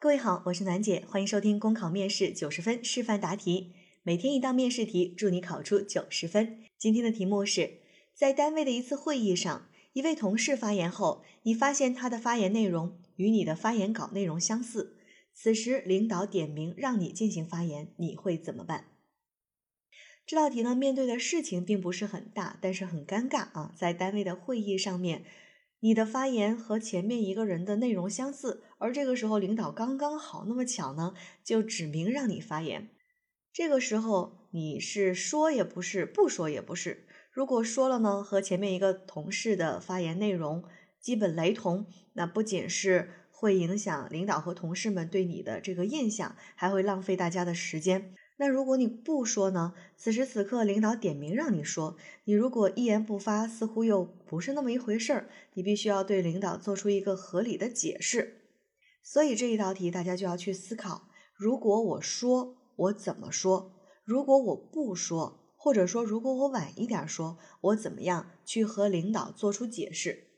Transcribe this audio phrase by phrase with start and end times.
[0.00, 3.72] 各位好，我是楠姐，欢迎收听公考面试九十分示范答题，
[4.04, 6.62] 每天一道面试题，祝你考出九十分。
[6.78, 7.80] 今天的题目是
[8.14, 14.96] 在单位的一次会议上，一位同事发言后，你发现他的发言内容与你的发言稿内容相似，
[15.34, 18.84] 此时领导点名让你进行发言，你会怎么办？
[20.24, 25.24] 这道题呢，面对的事情并不是很大，但是很尴尬啊，在单位的会议上面。
[25.80, 31.14] 你的发言和前面一个人的内容相似，而这个时候领导刚刚好那么巧呢，
[31.44, 32.90] 就指明让你发言。
[33.52, 37.06] 这个时候你是说也不是，不说也不是。
[37.30, 40.64] 如果说了呢，和前面一个同事的发言内容
[41.00, 48.14] 基本雷同，那不仅是会影响领导和同事们对你的这个印象，还会浪费大家的时间。
[48.40, 49.74] 那如果你不说呢？
[49.96, 55.28] 此时此刻，领导点名让你说，你如果一言不发，似乎又不是那么一回事儿。
[55.54, 58.42] 你必须要对领导做出一个合理的解释。
[59.02, 63.72] 所以这一道题，大家就要去思考：如果我说，我怎么说？
[64.04, 70.28] 如果我不说，或者说如果我晚一点说，我怎么样去和领导做出解释？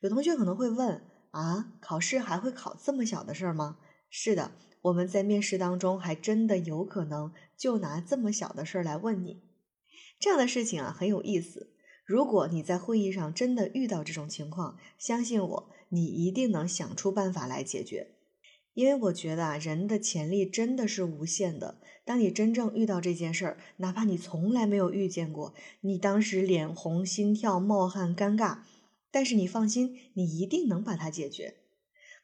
[0.00, 3.78] 有同学可能会问：啊，考试还会考这么小的事儿吗？
[4.10, 4.52] 是的。
[4.82, 9.42] 我们在面试当中还真的有可能就拿这么小的事儿来问你，
[10.18, 11.74] 这样的事情啊很有意思。
[12.06, 18.12] 如果你在会议上真的遇到这种情况，相信我，你一定能想出办法来解决。
[18.72, 21.78] 因为我觉得啊，人的潜力真的是无限的。
[22.06, 28.60] 当你真正遇到这件事儿，哪怕你从来没有遇见过，你当时脸红、心跳、冒汗、尴尬，
[29.10, 31.59] 但是你放心，你一定能把它解决。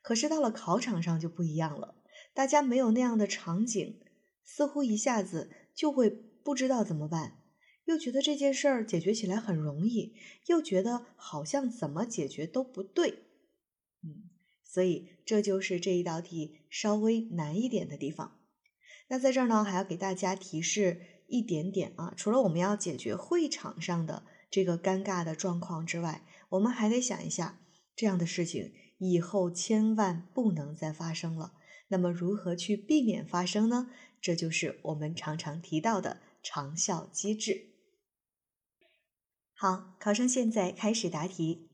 [0.06, 1.96] 可是到了考场上就不一样了。
[2.32, 3.98] 大家没有那样的场景，
[4.44, 7.38] 似乎一下子就会不知道怎么办，
[7.86, 10.14] 又觉得这件事儿解决起来很容易，
[10.46, 13.24] 又觉得好像怎么解决都不对，
[14.04, 14.30] 嗯，
[14.62, 18.38] 所以这就是这一道题稍微难一点的地方。
[19.08, 27.58] 那在这儿呢，还要给大家提示一点点啊，除了我们要解决会场上的这个尴尬的状况之外，我们还得想一下，
[27.96, 31.52] 这样的事情以后千万不能再发生了。
[31.88, 33.90] 那么如何去避免发生呢？
[34.20, 37.68] 这就是我们常常提到的长效机制。
[39.54, 41.70] 好，考生现在开始答题。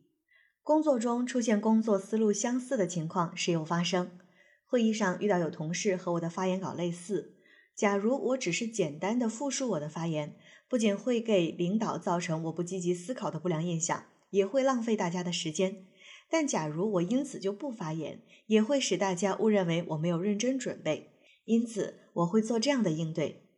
[0.63, 4.19] 工作中出现工作思路相似的情况时有发生。
[4.65, 7.37] 会议上遇到有同事和我的发言稿类似。
[7.75, 10.37] 假如我只是简单的复述我的发言，
[10.69, 15.87] 不仅会给领导造成我不积极思考的不良印象，也会浪费大家的时间。
[16.33, 21.11] 但假如我因此就不发言，也会使大家误认为我没有认真准备。
[21.45, 23.51] 因此，我会做这样的应对：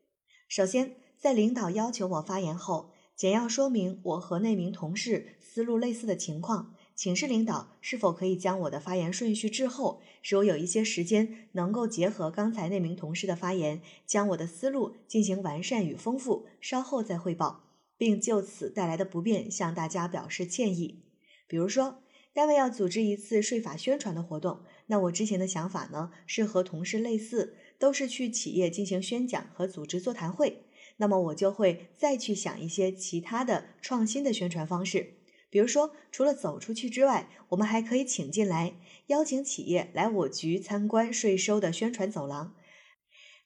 [0.49, 17.62] 首先，在领导要求我发言后，简要说明我和那名同事思路类似的情况，请示领导是否可以将我的发言顺序滞后，使我有一些时间能够结合刚才那名同事的发言，将我的思路进行完善与丰富，稍后再汇报，
[17.97, 21.05] 并就此带来的不便向大家表示歉意。
[21.47, 22.01] 比如说。
[22.34, 30.65] 单位要组织一次税法宣传的活动，那我之前的想法呢是和同事类似，都是去企业进行宣讲和组织座谈会。
[30.97, 35.15] 那么我就会再去想一些其他的创新的宣传方式，
[35.49, 38.75] 比如说除了走出去之外，我们还可以请进来
[39.06, 42.56] 邀请企业来我局参观税收的宣传走廊，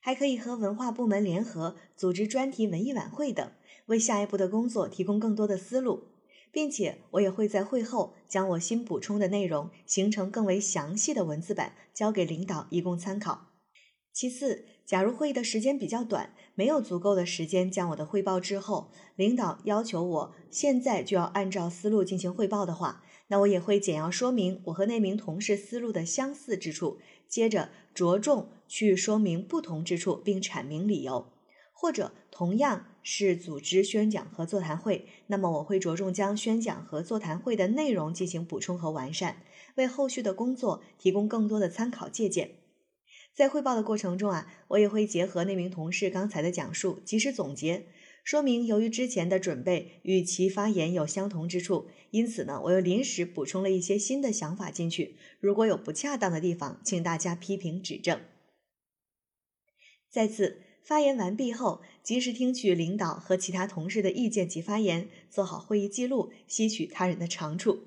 [0.01, 3.53] 还可以和文化部门联合组织专题文艺晚会等，
[3.85, 6.05] 为下一步的工作提供更多的思路。
[6.51, 13.47] 并且我也会在会后将我新补充的内容形成更为详细的文字版，交给领导以供参考。
[14.13, 26.99] 其次，假如会议的时间比较短，没有足够的时间将我的汇报之后，领导要求我现在就要按照思路进行汇报的话，那我也会简要说明我和那名同事思路的相似之处，
[27.29, 31.27] 接着着重去说明不同之处，并阐明理由。
[31.81, 39.45] 或者同样是组织宣讲和座谈会，那么我会着重将宣讲和座谈会的内容进行补充和完善，
[39.77, 42.51] 为后续的工作提供更多的参考借鉴。
[43.33, 47.87] 在汇报的过程中啊，我也会结合那名同事刚才的讲述，及时总结
[48.25, 55.17] 说明，由于之前的准备与其发言有相同之处，因此呢，我又临时补充了一些新的想法进去。
[55.39, 58.21] 如果有不恰当的地方，请大家批评指正。
[60.11, 60.63] 再次。
[60.89, 67.81] 发言完毕后，及时听取领导和其他同事的意见及发言，做好会议记录，吸取他人的长处。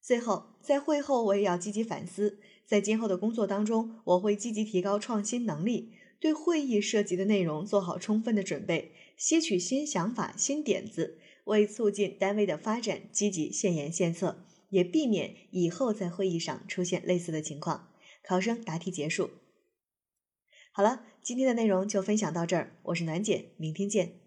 [0.00, 17.90] 最后，在会后我也要积极反思，在今后的工作当中，我会积极提高创新能力，对会议涉及的内容做好充分的准备，吸取新想法、新点子，为促进单位的发展积极献言献策，也避免以后在会议上出现类似的情况。
[18.24, 19.28] 考生答题结束。
[20.74, 24.21] 好了，今天的内容就分享到这儿，我是暖姐，明天见。